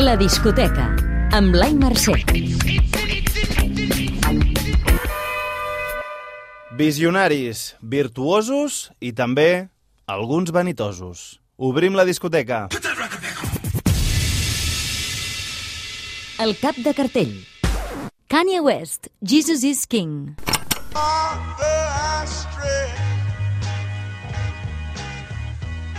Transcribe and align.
La 0.00 0.14
discoteca, 0.16 0.86
amb 1.36 1.52
Blai 1.52 1.74
Mercè. 1.76 2.14
Visionaris, 6.78 7.60
virtuosos 7.82 8.78
i 9.04 9.10
també 9.12 9.68
alguns 10.08 10.54
vanitosos. 10.56 11.42
Obrim 11.60 12.00
la 12.00 12.06
discoteca. 12.08 12.62
El 16.40 16.56
cap 16.64 16.80
de 16.80 16.96
cartell. 16.96 17.36
Kanye 18.32 18.64
West, 18.64 19.12
Jesus 19.20 19.68
is 19.68 19.84
King. 19.84 20.32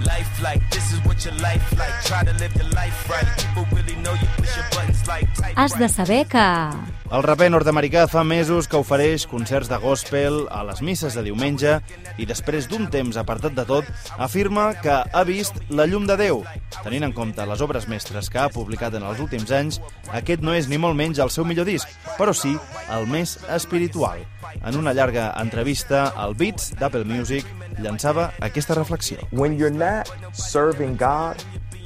Life 0.07 0.41
like 0.41 0.63
this 0.71 0.93
is 0.93 1.01
what 1.05 1.25
your 1.25 1.35
life 1.35 1.67
like. 1.77 1.93
Try 2.05 2.23
to 2.25 2.33
live 2.35 2.55
your 2.55 2.71
life 2.71 3.11
right. 3.11 3.27
People 3.37 3.67
really 3.73 3.97
know 4.03 4.13
you 4.13 4.29
push 4.37 4.57
your 4.57 4.65
buttons 4.71 5.07
like. 5.09 5.27
Has 5.57 5.73
de 5.73 5.89
saber 5.89 6.25
que... 6.25 6.96
El 7.07 7.23
raper 7.23 7.47
nord-americà 7.53 8.09
fa 8.11 8.25
mesos 8.27 8.67
que 8.67 8.79
ofereix 8.83 9.29
concerts 9.31 9.69
de 9.71 9.77
gospel 9.79 10.41
a 10.51 10.65
les 10.67 10.81
misses 10.83 11.15
de 11.15 11.23
diumenge 11.23 11.77
i 12.19 12.27
després 12.27 12.67
d'un 12.67 12.89
temps 12.91 13.15
apartat 13.21 13.55
de 13.55 13.63
tot, 13.69 13.87
afirma 14.19 14.73
que 14.83 14.97
ha 15.07 15.23
vist 15.29 15.61
la 15.71 15.87
llum 15.87 16.09
de 16.11 16.17
Déu. 16.19 16.43
Tenint 16.83 17.07
en 17.07 17.15
compte 17.15 17.47
les 17.47 17.63
obres 17.63 17.87
mestres 17.87 18.27
que 18.27 18.41
ha 18.43 18.49
publicat 18.51 18.97
en 18.99 19.07
els 19.07 19.23
últims 19.23 19.53
anys, 19.55 19.79
aquest 20.19 20.43
no 20.43 20.57
és 20.59 20.67
ni 20.67 20.81
molt 20.83 20.99
menys 20.99 21.23
el 21.23 21.31
seu 21.31 21.47
millor 21.47 21.69
disc, 21.71 21.87
però 22.19 22.35
sí 22.35 22.57
el 22.91 23.07
més 23.07 23.37
espiritual. 23.55 24.25
En 24.67 24.75
una 24.75 24.95
llarga 24.97 25.29
entrevista 25.39 26.09
al 26.11 26.35
Beats 26.35 26.73
d'Apple 26.81 27.07
Music 27.07 27.47
llançava 27.79 28.33
aquesta 28.41 28.75
reflexió. 28.75 29.23
when 29.31 29.57
you're 29.57 29.71
not 29.71 30.11
serving 30.35 30.97
God, 30.97 31.39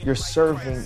you're 0.03 0.17
serving. 0.17 0.81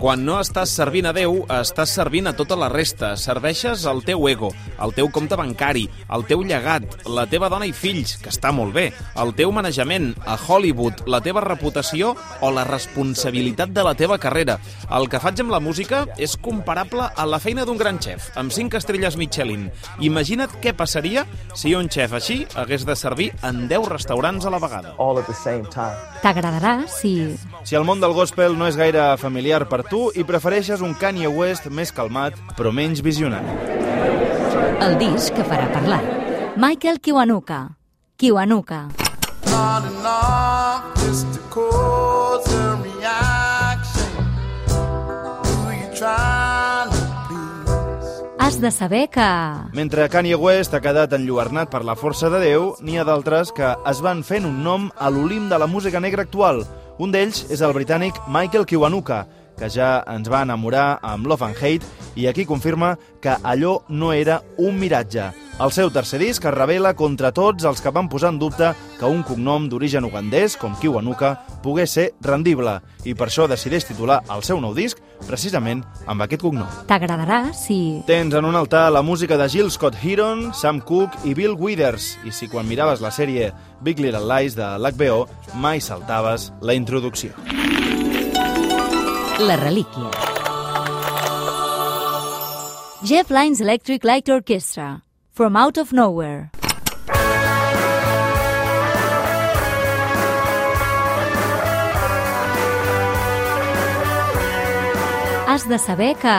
Quan 0.00 0.24
no 0.26 0.36
estàs 0.42 0.72
servint 0.76 1.08
a 1.08 1.12
Déu, 1.16 1.40
estàs 1.56 1.94
servint 1.96 2.28
a 2.28 2.34
tota 2.36 2.56
la 2.58 2.68
resta. 2.72 3.14
Serveixes 3.20 3.86
el 3.88 4.02
teu 4.04 4.28
ego, 4.28 4.50
el 4.84 4.94
teu 4.96 5.08
compte 5.12 5.36
bancari, 5.40 5.86
el 6.14 6.26
teu 6.28 6.44
llegat, 6.44 6.84
la 7.08 7.26
teva 7.30 7.48
dona 7.52 7.68
i 7.68 7.72
fills, 7.72 8.16
que 8.20 8.32
està 8.32 8.52
molt 8.52 8.74
bé, 8.76 8.90
el 9.20 9.32
teu 9.38 9.52
manejament, 9.54 10.12
a 10.26 10.36
Hollywood, 10.36 11.04
la 11.10 11.22
teva 11.24 11.42
reputació 11.44 12.14
o 12.44 12.50
la 12.52 12.66
responsabilitat 12.68 13.72
de 13.74 13.84
la 13.86 13.94
teva 13.98 14.18
carrera. 14.20 14.58
El 14.92 15.08
que 15.08 15.20
faig 15.22 15.40
amb 15.42 15.54
la 15.54 15.62
música 15.64 16.04
és 16.20 16.36
comparable 16.36 17.08
a 17.08 17.26
la 17.28 17.40
feina 17.40 17.64
d'un 17.64 17.80
gran 17.80 18.00
xef, 18.02 18.30
amb 18.36 18.52
5 18.52 18.80
estrelles 18.80 19.16
Michelin. 19.20 19.70
Imagina't 20.04 20.60
què 20.60 20.74
passaria 20.76 21.24
si 21.54 21.74
un 21.74 21.88
xef 21.88 22.12
així 22.16 22.42
hagués 22.54 22.84
de 22.84 22.96
servir 22.98 23.30
en 23.42 23.64
10 23.70 23.88
restaurants 23.92 24.44
a 24.44 24.52
la 24.52 24.60
vegada. 24.62 24.94
T'agradarà 26.22 26.76
si... 26.90 27.14
Si 27.64 27.76
el 27.78 27.84
món 27.88 28.00
del 28.02 28.12
gospel 28.12 28.58
no 28.58 28.66
és 28.68 28.73
gaire 28.76 29.16
familiar 29.18 29.64
per 29.68 29.82
tu 29.88 30.10
i 30.14 30.24
prefereixes 30.24 30.82
un 30.84 30.94
Kanye 30.98 31.28
West 31.28 31.66
més 31.70 31.92
calmat, 31.92 32.36
però 32.58 32.72
menys 32.74 33.02
visionari. 33.04 33.54
El 34.84 34.98
disc 35.00 35.34
que 35.34 35.44
farà 35.46 35.70
parlar. 35.72 36.02
Michael 36.56 37.00
Kiwanuka. 37.00 37.76
Kiwanuka. 38.16 38.88
To 41.14 41.40
cause 41.48 42.50
a 42.54 42.74
reaction. 42.82 44.10
You? 47.30 47.44
Has 48.38 48.60
de 48.60 48.70
saber 48.70 49.08
que... 49.08 49.24
Mentre 49.72 50.08
Kanye 50.08 50.34
West 50.34 50.74
ha 50.74 50.80
quedat 50.84 51.14
enlluernat 51.16 51.70
per 51.72 51.80
la 51.86 51.94
força 51.96 52.28
de 52.28 52.42
Déu, 52.42 52.74
n'hi 52.84 52.98
ha 52.98 53.04
d'altres 53.08 53.54
que 53.56 53.70
es 53.88 54.02
van 54.04 54.20
fent 54.26 54.44
un 54.44 54.58
nom 54.66 54.90
a 55.00 55.08
l'olim 55.08 55.48
de 55.48 55.56
la 55.58 55.66
música 55.66 56.00
negra 56.02 56.26
actual. 56.26 56.60
Un 57.02 57.10
d'ells 57.10 57.48
és 57.50 57.58
el 57.64 57.72
britànic 57.74 58.20
Michael 58.30 58.66
Kiwanuka, 58.70 59.24
que 59.58 59.66
ja 59.70 60.04
ens 60.10 60.28
va 60.30 60.44
enamorar 60.46 61.00
amb 61.02 61.26
Love 61.26 61.48
and 61.48 61.58
Hate 61.58 61.86
i 62.18 62.28
aquí 62.30 62.44
confirma 62.46 62.92
que 63.22 63.34
allò 63.42 63.80
no 63.88 64.12
era 64.12 64.40
un 64.58 64.78
miratge. 64.78 65.32
El 65.62 65.70
seu 65.74 65.90
tercer 65.94 66.18
disc 66.22 66.44
es 66.46 66.54
revela 66.54 66.94
contra 66.98 67.32
tots 67.34 67.66
els 67.66 67.82
que 67.82 67.90
van 67.94 68.08
posar 68.10 68.32
en 68.34 68.38
dubte 68.38 68.72
que 68.98 69.10
un 69.10 69.22
cognom 69.26 69.68
d'origen 69.70 70.06
ugandès, 70.06 70.56
com 70.58 70.74
Kiwanuka, 70.78 71.34
pogués 71.62 71.94
ser 71.98 72.08
rendible, 72.22 72.80
i 73.06 73.14
per 73.14 73.28
això 73.28 73.46
decideix 73.50 73.86
titular 73.90 74.22
el 74.34 74.42
seu 74.46 74.62
nou 74.62 74.74
disc 74.74 75.02
precisament 75.28 75.82
amb 76.10 76.24
aquest 76.24 76.42
cognom. 76.44 76.68
T'agradarà 76.88 77.52
si... 77.56 78.02
Tens 78.08 78.34
en 78.34 78.48
un 78.48 78.58
altar 78.58 78.86
la 78.92 79.02
música 79.02 79.38
de 79.40 79.48
Jill 79.48 79.70
Scott 79.74 79.96
Heron, 80.02 80.50
Sam 80.54 80.80
Cooke 80.84 81.22
i 81.24 81.34
Bill 81.38 81.56
Withers, 81.58 82.14
i 82.24 82.32
si 82.34 82.48
quan 82.52 82.68
miraves 82.68 83.02
la 83.04 83.12
sèrie 83.14 83.52
Big 83.84 84.02
Little 84.02 84.24
Lies 84.28 84.58
de 84.58 84.74
l'HBO 84.78 85.24
mai 85.60 85.80
saltaves 85.84 86.50
la 86.60 86.76
introducció. 86.76 87.34
La 89.44 89.56
relíquia. 89.60 90.10
Jeff 93.04 93.30
Lynne's 93.30 93.60
Electric 93.60 94.04
Light 94.04 94.28
Orchestra. 94.28 95.02
From 95.32 95.56
Out 95.56 95.76
of 95.76 95.92
Nowhere. 95.92 96.53
Has 105.54 105.68
de 105.68 105.78
saber 105.78 106.16
que... 106.16 106.32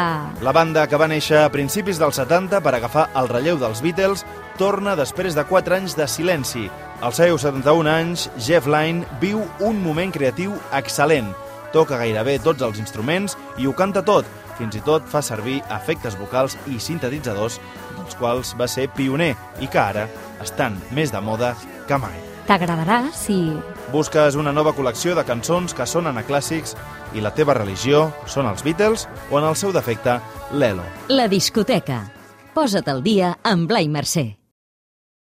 La 0.44 0.52
banda 0.52 0.82
que 0.92 0.98
va 1.00 1.06
néixer 1.08 1.38
a 1.40 1.52
principis 1.54 2.02
dels 2.02 2.18
70 2.20 2.60
per 2.60 2.74
agafar 2.76 3.06
el 3.16 3.30
relleu 3.32 3.56
dels 3.62 3.80
Beatles 3.80 4.26
torna 4.60 4.98
després 5.00 5.38
de 5.38 5.46
4 5.48 5.78
anys 5.78 5.96
de 5.96 6.04
silenci. 6.12 6.66
Als 7.00 7.22
seus 7.22 7.46
71 7.48 7.94
anys, 7.94 8.26
Jeff 8.36 8.68
Lynne 8.68 9.08
viu 9.24 9.40
un 9.64 9.80
moment 9.86 10.12
creatiu 10.12 10.60
excel·lent. 10.76 11.32
Toca 11.72 12.02
gairebé 12.04 12.42
tots 12.44 12.68
els 12.68 12.84
instruments 12.84 13.40
i 13.56 13.72
ho 13.72 13.72
canta 13.72 14.04
tot. 14.04 14.28
Fins 14.60 14.76
i 14.76 14.84
tot 14.84 15.08
fa 15.08 15.24
servir 15.24 15.62
efectes 15.80 16.20
vocals 16.20 16.60
i 16.68 16.84
sintetitzadors, 16.84 17.62
dels 17.96 18.20
quals 18.20 18.52
va 18.60 18.68
ser 18.68 18.92
pioner 19.00 19.32
i 19.64 19.72
que 19.72 19.80
ara 19.80 20.10
estan 20.44 20.76
més 20.92 21.16
de 21.16 21.24
moda 21.24 21.56
que 21.88 22.04
mai. 22.04 22.35
T'agradarà 22.46 23.10
si... 23.14 23.40
Busques 23.94 24.38
una 24.38 24.54
nova 24.54 24.74
col·lecció 24.78 25.16
de 25.18 25.26
cançons 25.26 25.74
que 25.74 25.88
sonen 25.90 26.18
a 26.18 26.24
clàssics 26.28 26.76
i 27.18 27.24
la 27.26 27.34
teva 27.34 27.58
religió 27.58 28.08
són 28.30 28.50
els 28.52 28.62
Beatles 28.66 29.08
o, 29.32 29.40
en 29.40 29.50
el 29.50 29.58
seu 29.58 29.74
defecte, 29.74 30.20
l'Elo. 30.54 30.86
La 31.10 31.30
discoteca. 31.32 32.04
Posa't 32.56 32.90
al 32.92 33.02
dia 33.06 33.36
amb 33.44 33.70
Blai 33.70 33.90
Mercè. 33.90 34.45